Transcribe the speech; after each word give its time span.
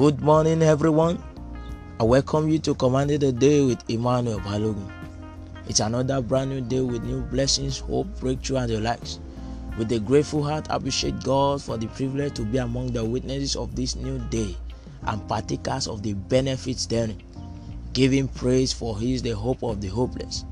Good 0.00 0.22
morning, 0.22 0.62
everyone. 0.62 1.22
I 2.00 2.04
welcome 2.04 2.48
you 2.48 2.58
to 2.60 2.74
Command 2.74 3.10
the 3.10 3.32
Day 3.32 3.62
with 3.62 3.84
Emmanuel 3.90 4.40
Balogun. 4.40 4.90
It's 5.68 5.80
another 5.80 6.22
brand 6.22 6.48
new 6.48 6.62
day 6.62 6.80
with 6.80 7.04
new 7.04 7.20
blessings, 7.20 7.80
hope, 7.80 8.06
breakthrough, 8.18 8.56
and 8.56 8.70
the 8.70 8.80
likes. 8.80 9.20
With 9.76 9.92
a 9.92 10.00
grateful 10.00 10.42
heart, 10.42 10.70
I 10.70 10.76
appreciate 10.76 11.22
God 11.22 11.60
for 11.60 11.76
the 11.76 11.86
privilege 11.88 12.32
to 12.36 12.46
be 12.46 12.56
among 12.56 12.92
the 12.92 13.04
witnesses 13.04 13.56
of 13.56 13.76
this 13.76 13.94
new 13.94 14.18
day 14.30 14.56
and 15.02 15.28
partakers 15.28 15.86
of 15.86 16.02
the 16.02 16.14
benefits 16.14 16.86
therein. 16.86 17.20
Give 17.92 18.10
Him 18.10 18.28
praise, 18.28 18.72
for 18.72 18.98
He 18.98 19.12
is 19.12 19.20
the 19.20 19.36
hope 19.36 19.62
of 19.62 19.82
the 19.82 19.88
hopeless. 19.88 20.46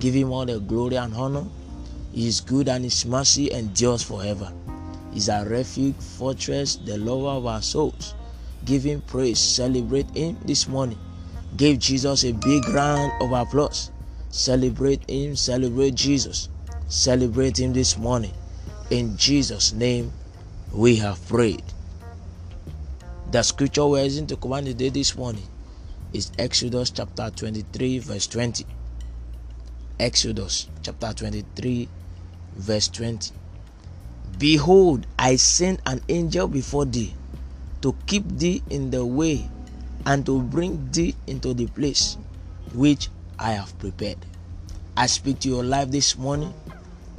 Give 0.00 0.14
Him 0.14 0.32
all 0.32 0.44
the 0.44 0.58
glory 0.58 0.96
and 0.96 1.14
honor. 1.14 1.46
He 2.10 2.26
is 2.26 2.40
good 2.40 2.68
and 2.68 2.82
His 2.82 3.06
mercy 3.06 3.52
endures 3.52 4.02
forever. 4.02 4.52
He 5.12 5.18
is 5.18 5.28
our 5.28 5.46
refuge, 5.46 5.94
fortress, 5.94 6.74
the 6.74 6.98
lover 6.98 7.38
of 7.38 7.46
our 7.46 7.62
souls. 7.62 8.14
Give 8.64 8.82
Him 8.82 9.00
praise, 9.02 9.38
celebrate 9.38 10.10
Him 10.10 10.36
this 10.44 10.68
morning. 10.68 10.98
Give 11.56 11.78
Jesus 11.78 12.24
a 12.24 12.32
big 12.32 12.68
round 12.68 13.12
of 13.20 13.32
applause. 13.32 13.90
Celebrate 14.30 15.08
Him, 15.08 15.36
celebrate 15.36 15.94
Jesus. 15.94 16.48
Celebrate 16.88 17.58
Him 17.58 17.72
this 17.72 17.96
morning. 17.96 18.32
In 18.90 19.16
Jesus' 19.16 19.72
name, 19.72 20.12
we 20.72 20.96
have 20.96 21.26
prayed. 21.28 21.62
The 23.30 23.42
scripture 23.42 23.86
we're 23.86 24.04
using 24.04 24.26
to 24.28 24.36
command 24.36 24.66
the 24.66 24.74
day 24.74 24.88
this 24.88 25.16
morning 25.16 25.46
is 26.12 26.32
Exodus 26.38 26.90
chapter 26.90 27.30
23, 27.30 27.98
verse 27.98 28.26
20. 28.26 28.64
Exodus 30.00 30.68
chapter 30.82 31.12
23, 31.12 31.88
verse 32.56 32.88
20. 32.88 33.34
Behold, 34.38 35.06
I 35.18 35.36
send 35.36 35.82
an 35.84 36.00
angel 36.08 36.48
before 36.48 36.84
thee 36.84 37.14
to 37.82 37.94
keep 38.06 38.26
thee 38.28 38.62
in 38.70 38.90
the 38.90 39.04
way 39.04 39.48
and 40.06 40.24
to 40.26 40.42
bring 40.42 40.90
thee 40.90 41.14
into 41.26 41.54
the 41.54 41.66
place 41.66 42.16
which 42.74 43.08
I 43.38 43.52
have 43.52 43.76
prepared. 43.78 44.18
I 44.96 45.06
speak 45.06 45.38
to 45.40 45.48
your 45.48 45.62
life 45.62 45.90
this 45.90 46.16
morning 46.16 46.52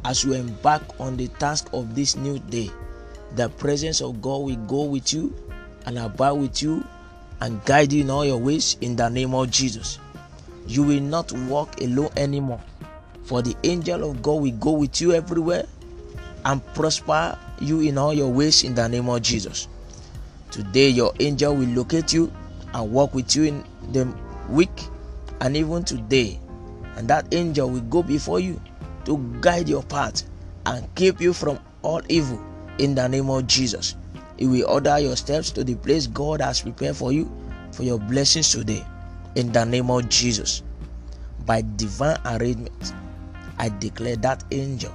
as 0.04 0.24
you 0.24 0.34
embark 0.34 0.82
on 1.00 1.18
the 1.18 1.28
task 1.40 1.70
of 1.74 1.96
this 1.96 2.16
new 2.16 2.40
day. 2.40 2.70
The 3.36 3.50
presence 3.50 4.02
of 4.02 4.22
God 4.22 4.44
will 4.44 4.58
go 4.68 4.84
with 4.84 5.14
you 5.14 5.34
and 5.86 5.98
abide 5.98 6.32
with 6.32 6.62
you 6.62 6.84
and 7.42 7.64
guide 7.66 7.94
you 7.94 8.04
in 8.04 8.10
all 8.10 8.26
your 8.26 8.38
ways 8.38 8.76
in 8.82 8.96
the 8.96 9.08
name 9.10 9.34
of 9.34 9.50
Jesus. 9.50 10.00
You 10.68 10.84
will 10.84 11.02
not 11.02 11.32
walk 11.32 11.80
alone 11.82 12.10
anymore, 12.18 12.62
for 13.24 13.42
the 13.42 13.56
angel 13.64 14.10
of 14.10 14.22
God 14.22 14.42
will 14.42 14.58
go 14.58 14.72
with 14.72 15.00
you 15.00 15.14
everywhere 15.14 15.66
and 16.46 16.66
prosper 16.74 17.38
you 17.62 17.82
in 17.82 17.98
all 17.98 18.14
your 18.14 18.32
ways 18.32 18.64
in 18.64 18.76
the 18.76 18.88
name 18.88 19.10
of 19.10 19.22
Jesus. 19.22 19.68
Today, 20.52 20.90
your 20.90 21.14
angel 21.20 21.56
will 21.56 21.68
locate 21.70 22.12
you 22.14 22.32
and 22.74 22.92
walk 22.92 23.14
with 23.14 23.36
you 23.36 23.44
in 23.44 23.64
the 23.92 24.12
week 24.50 24.70
and 25.42 25.56
even 25.56 25.84
today. 25.84 26.40
And 26.96 27.08
that 27.08 27.34
angel 27.34 27.70
will 27.70 27.82
go 27.82 28.04
before 28.04 28.40
you 28.40 28.60
to 29.06 29.18
guide 29.42 29.70
your 29.70 29.84
path 29.84 30.24
and 30.66 30.88
keep 30.96 31.22
you 31.22 31.34
from 31.34 31.60
all 31.82 32.02
evil 32.10 32.44
in 32.78 32.96
the 32.96 33.08
name 33.08 33.30
of 33.30 33.48
Jesus. 33.48 33.96
He 34.38 34.48
will 34.48 34.68
order 34.70 34.98
your 35.00 35.16
steps 35.16 35.52
to 35.52 35.64
the 35.64 35.76
place 35.76 36.08
God 36.08 36.42
has 36.42 36.62
prepared 36.62 36.96
for 36.96 37.12
you 37.12 37.30
for 37.72 37.84
your 37.84 38.00
blessings 38.00 38.52
today 38.52 38.86
in 39.36 39.52
the 39.52 39.66
name 39.66 39.92
of 39.92 40.10
Jesus. 40.10 40.64
By 41.46 41.64
divine 41.76 42.18
arrangement, 42.26 42.94
I 43.58 43.70
declare 43.70 44.16
that 44.18 44.44
angel 44.52 44.94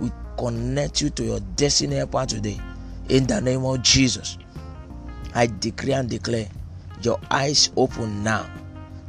will 0.00 0.12
connect 0.38 1.00
you 1.00 1.10
to 1.10 1.24
your 1.24 1.40
destiny 1.56 1.96
helper 1.96 2.26
today 2.26 2.58
in 3.08 3.26
the 3.26 3.40
name 3.40 3.64
of 3.64 3.82
Jesus. 3.82 4.38
I 5.34 5.46
decree 5.46 5.92
and 5.92 6.08
declare 6.08 6.48
your 7.02 7.20
eyes 7.30 7.70
open 7.76 8.22
now 8.22 8.50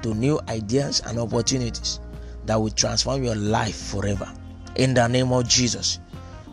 to 0.02 0.14
new 0.14 0.40
ideas 0.48 1.02
and 1.06 1.20
opportunities 1.20 2.00
that 2.46 2.56
will 2.60 2.70
transform 2.70 3.24
your 3.24 3.36
life 3.36 3.76
forever. 3.76 4.32
In 4.76 4.94
the 4.94 5.08
name 5.08 5.32
of 5.32 5.48
Jesus, 5.48 6.00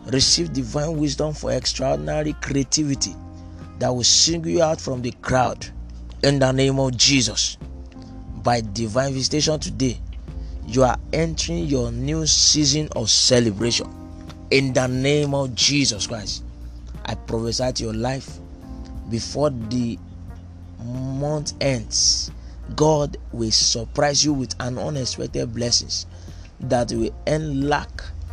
receive 0.07 0.53
divine 0.53 0.97
wisdom 0.97 1.33
for 1.33 1.51
extraordinary 1.51 2.33
creativity 2.33 3.15
that 3.79 3.89
will 3.89 4.03
single 4.03 4.51
you 4.51 4.61
out 4.61 4.81
from 4.81 5.01
the 5.01 5.11
crowd. 5.21 5.65
In 6.23 6.39
the 6.39 6.51
name 6.51 6.79
of 6.79 6.97
Jesus, 6.97 7.57
by 8.43 8.61
divine 8.61 9.13
visitation 9.13 9.59
today, 9.59 9.99
you 10.67 10.83
are 10.83 10.97
entering 11.13 11.65
your 11.65 11.91
new 11.91 12.27
season 12.27 12.89
of 12.95 13.09
celebration. 13.09 13.87
In 14.51 14.73
the 14.73 14.87
name 14.87 15.33
of 15.33 15.55
Jesus 15.55 16.07
Christ, 16.07 16.43
I 17.05 17.15
prophesy 17.15 17.71
to 17.71 17.83
your 17.83 17.93
life 17.93 18.38
before 19.09 19.49
the 19.49 19.97
month 20.83 21.53
ends. 21.61 22.31
God 22.75 23.17
will 23.31 23.51
surprise 23.51 24.23
you 24.23 24.33
with 24.33 24.55
an 24.59 24.77
unexpected 24.77 25.53
blessings 25.53 26.05
that 26.59 26.91
will 26.91 27.13
end 27.25 27.67
lack, 27.67 27.89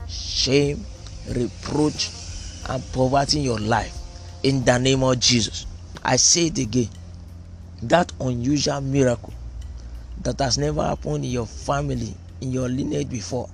shame, 0.09 0.85
reproach, 1.29 2.11
and 2.69 2.83
poverty 2.93 3.39
in 3.39 3.45
your 3.45 3.59
life. 3.59 3.97
In 4.43 4.65
the 4.65 4.79
name 4.79 5.03
of 5.03 5.19
Jesus, 5.19 5.67
I 6.05 6.17
say 6.17 6.47
it 6.47 6.59
again. 6.59 6.89
That 7.83 8.13
unusual 8.21 8.81
miracle 8.81 9.33
that 10.23 10.39
has 10.41 10.59
never 10.59 10.83
happened 10.83 11.25
in 11.25 11.31
your 11.31 11.47
family, 11.47 12.15
in 12.41 12.53
your 12.53 12.69
lineage 12.69 13.09
before, 13.09 13.49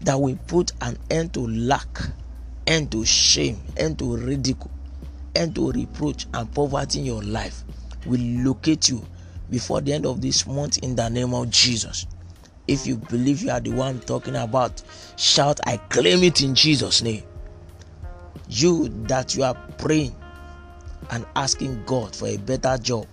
that 0.00 0.18
will 0.20 0.38
put 0.46 0.72
an 0.80 0.98
end 1.10 1.34
to 1.34 1.46
lack, 1.46 1.88
end 2.66 2.90
to 2.92 3.04
shame, 3.04 3.58
end 3.76 3.98
to 3.98 4.16
ridicule, 4.16 4.70
end 5.40 5.54
to 5.54 5.72
reproach 5.72 6.26
and 6.34 6.52
poverty 6.54 7.00
in 7.00 7.06
your 7.06 7.22
life 7.22 7.64
will 8.06 8.20
locate 8.20 8.88
you 8.88 9.04
before 9.50 9.80
the 9.80 9.92
end 9.92 10.06
of 10.06 10.20
this 10.20 10.46
month 10.46 10.78
in 10.78 10.94
the 10.94 11.08
name 11.08 11.34
of 11.34 11.50
Jesus. 11.50 12.06
If 12.68 12.86
you 12.86 12.96
believe 12.96 13.42
you 13.42 13.50
are 13.50 13.60
the 13.60 13.70
one 13.72 14.00
talking 14.00 14.36
about, 14.36 14.82
shout, 15.16 15.58
I 15.66 15.78
claim 15.78 16.22
it 16.22 16.42
in 16.42 16.54
Jesus' 16.54 17.02
name. 17.02 17.24
You 18.48 18.88
that 19.06 19.34
you 19.34 19.42
are 19.42 19.54
praying 19.78 20.14
and 21.10 21.26
asking 21.34 21.84
God 21.84 22.14
for 22.14 22.28
a 22.28 22.36
better 22.36 22.78
job, 22.78 23.06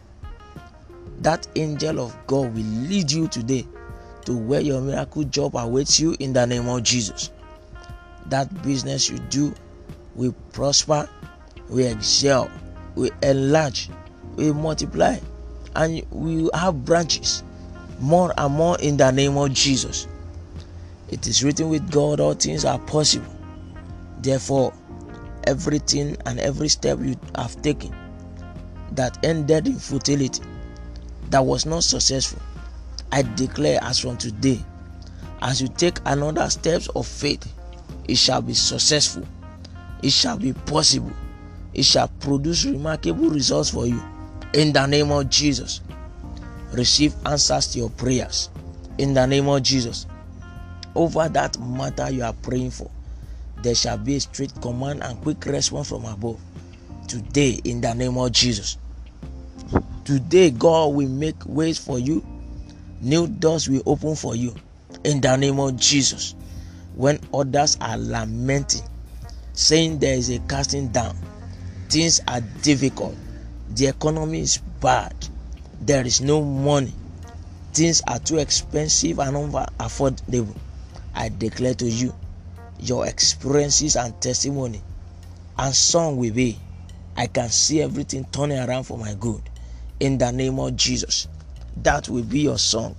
that 1.19 1.47
angel 1.55 1.99
of 1.99 2.15
God 2.27 2.53
will 2.53 2.63
lead 2.63 3.11
you 3.11 3.27
today 3.27 3.65
to 4.25 4.37
where 4.37 4.61
your 4.61 4.81
miracle 4.81 5.23
job 5.23 5.55
awaits 5.55 5.99
you 5.99 6.15
in 6.19 6.33
the 6.33 6.45
name 6.45 6.67
of 6.67 6.83
Jesus. 6.83 7.31
That 8.27 8.61
business 8.61 9.09
you 9.09 9.17
do 9.29 9.55
will 10.15 10.33
prosper, 10.51 11.09
will 11.69 11.87
excel, 11.87 12.49
will 12.95 13.11
enlarge, 13.21 13.89
we 14.35 14.51
multiply, 14.51 15.17
and 15.75 16.03
we 16.11 16.49
have 16.53 16.85
branches 16.85 17.43
more 17.99 18.33
and 18.37 18.53
more 18.53 18.77
in 18.79 18.97
the 18.97 19.11
name 19.11 19.37
of 19.37 19.53
Jesus. 19.53 20.07
It 21.09 21.27
is 21.27 21.43
written 21.43 21.69
with 21.69 21.89
God, 21.91 22.19
all 22.19 22.33
things 22.33 22.65
are 22.65 22.79
possible. 22.79 23.33
Therefore, 24.21 24.73
everything 25.45 26.17
and 26.25 26.39
every 26.39 26.67
step 26.67 26.99
you 27.01 27.15
have 27.35 27.61
taken 27.61 27.95
that 28.91 29.23
ended 29.23 29.67
in 29.67 29.79
futility, 29.79 30.43
that 31.29 31.45
was 31.45 31.65
not 31.65 31.83
successful, 31.83 32.41
I 33.11 33.21
declare 33.21 33.79
as 33.83 33.99
from 33.99 34.17
today, 34.17 34.59
as 35.41 35.61
you 35.61 35.67
take 35.67 35.99
another 36.05 36.49
steps 36.49 36.87
of 36.89 37.07
faith, 37.07 37.53
it 38.07 38.15
shall 38.17 38.41
be 38.41 38.53
successful, 38.53 39.23
it 40.01 40.11
shall 40.11 40.37
be 40.37 40.53
possible, 40.53 41.11
it 41.77 41.85
shall 41.85 42.07
produce 42.19 42.65
remarkable 42.65 43.29
results 43.29 43.69
for 43.69 43.85
you. 43.85 44.01
In 44.53 44.73
the 44.73 44.85
name 44.87 45.11
of 45.11 45.29
Jesus, 45.29 45.81
receive 46.73 47.13
answers 47.25 47.67
to 47.67 47.77
your 47.77 47.91
prayers. 47.91 48.49
In 48.97 49.13
the 49.13 49.27
name 49.27 49.47
of 49.47 49.61
Jesus, 49.61 50.07
over 50.95 51.29
that 51.29 51.59
matter 51.59 52.09
you 52.09 52.23
are 52.23 52.33
praying 52.33 52.71
for, 52.71 52.89
there 53.61 53.75
shall 53.75 53.97
be 53.99 54.15
a 54.15 54.19
strict 54.19 54.59
command 54.59 55.03
and 55.03 55.21
quick 55.21 55.45
response 55.45 55.89
from 55.89 56.05
above. 56.05 56.39
Today, 57.07 57.59
in 57.63 57.79
the 57.79 57.93
name 57.93 58.17
of 58.17 58.31
Jesus. 58.31 58.77
Today, 60.03 60.49
God 60.49 60.95
will 60.95 61.09
make 61.09 61.35
ways 61.45 61.77
for 61.77 61.99
you. 61.99 62.25
New 63.01 63.27
doors 63.27 63.69
will 63.69 63.83
open 63.85 64.15
for 64.15 64.35
you. 64.35 64.55
In 65.03 65.21
the 65.21 65.35
name 65.35 65.59
of 65.59 65.75
Jesus. 65.77 66.33
When 66.95 67.19
others 67.31 67.77
are 67.79 67.97
lamenting, 67.97 68.83
saying 69.53 69.99
there 69.99 70.15
is 70.15 70.31
a 70.31 70.39
casting 70.39 70.87
down, 70.89 71.15
things 71.89 72.19
are 72.27 72.41
difficult, 72.61 73.15
the 73.69 73.87
economy 73.87 74.41
is 74.41 74.57
bad, 74.57 75.13
there 75.81 76.05
is 76.05 76.21
no 76.21 76.43
money, 76.43 76.93
things 77.73 78.01
are 78.07 78.19
too 78.19 78.37
expensive 78.37 79.19
and 79.19 79.35
unaffordable. 79.35 80.55
I 81.13 81.29
declare 81.29 81.73
to 81.75 81.89
you, 81.89 82.13
your 82.79 83.07
experiences 83.07 83.95
and 83.95 84.19
testimony 84.21 84.81
and 85.57 85.73
song 85.73 86.17
will 86.17 86.33
be 86.33 86.59
I 87.17 87.25
can 87.25 87.49
see 87.49 87.81
everything 87.81 88.25
turning 88.31 88.59
around 88.59 88.83
for 88.83 88.97
my 88.97 89.15
good. 89.15 89.41
In 89.99 90.19
the 90.19 90.31
name 90.31 90.59
of 90.59 90.75
Jesus. 90.75 91.27
That 91.77 92.07
will 92.09 92.23
be 92.23 92.41
your 92.41 92.59
song. 92.59 92.95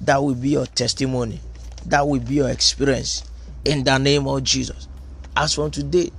That 0.00 0.22
will 0.22 0.36
be 0.36 0.50
your 0.50 0.66
testimony. 0.66 1.40
That 1.86 2.06
will 2.06 2.20
be 2.20 2.36
your 2.36 2.50
experience. 2.50 3.24
In 3.64 3.82
the 3.82 3.98
name 3.98 4.28
of 4.28 4.44
Jesus. 4.44 4.86
As 5.36 5.54
from 5.54 5.72
today, 5.72 6.12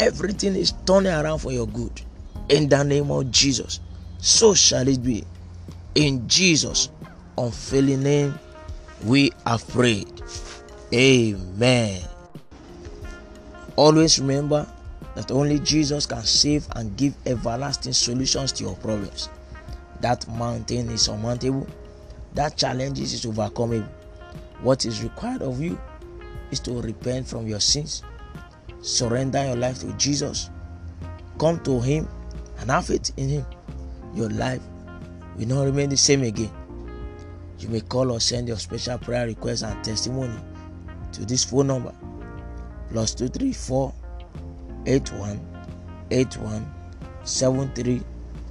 everything 0.00 0.56
is 0.56 0.72
turning 0.86 1.12
around 1.12 1.38
for 1.38 1.52
your 1.52 1.66
good. 1.66 2.02
In 2.48 2.68
the 2.68 2.82
name 2.82 3.10
of 3.10 3.30
Jesus. 3.30 3.80
So 4.18 4.54
shall 4.54 4.86
it 4.88 5.02
be. 5.02 5.24
In 5.94 6.28
Jesus' 6.28 6.90
unfailing 7.38 8.02
name, 8.02 8.38
we 9.04 9.32
are 9.44 9.58
prayed. 9.58 10.22
Amen. 10.92 12.02
Always 13.76 14.18
remember 14.18 14.66
that 15.14 15.30
only 15.30 15.58
Jesus 15.58 16.06
can 16.06 16.22
save 16.22 16.66
and 16.76 16.96
give 16.96 17.14
everlasting 17.26 17.92
solutions 17.92 18.52
to 18.52 18.64
your 18.64 18.76
problems. 18.76 19.28
That 20.00 20.28
mountain 20.28 20.90
is 20.90 21.02
surmountable, 21.02 21.66
that 22.34 22.56
challenge 22.56 23.00
is 23.00 23.24
overcomable. 23.24 23.88
What 24.60 24.84
is 24.84 25.02
required 25.02 25.42
of 25.42 25.60
you 25.60 25.78
is 26.50 26.60
to 26.60 26.80
repent 26.80 27.26
from 27.26 27.46
your 27.46 27.60
sins, 27.60 28.02
surrender 28.86 29.44
your 29.44 29.56
life 29.56 29.80
to 29.80 29.92
Jesus, 29.94 30.50
come 31.38 31.58
to 31.64 31.80
Him, 31.80 32.08
and 32.58 32.70
have 32.70 32.86
faith 32.86 33.10
in 33.16 33.28
Him. 33.28 33.46
Your 34.14 34.30
life 34.30 34.62
will 35.36 35.46
not 35.46 35.64
remain 35.64 35.90
the 35.90 35.96
same 35.96 36.22
again. 36.22 36.50
You 37.58 37.68
may 37.68 37.80
call 37.80 38.12
or 38.12 38.20
send 38.20 38.48
your 38.48 38.58
special 38.58 38.98
prayer 38.98 39.26
request 39.26 39.64
and 39.64 39.82
testimony 39.84 40.38
to 41.12 41.24
this 41.24 41.44
phone 41.44 41.66
number 41.66 41.92
plus 42.90 43.14
234 43.14 43.92
81 44.86 45.40
81 46.10 46.74
73 47.24 48.02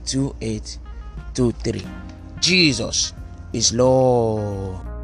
28 0.05 0.79
23. 1.33 1.87
Jesus 2.41 3.13
is 3.53 3.73
Lord. 3.73 4.94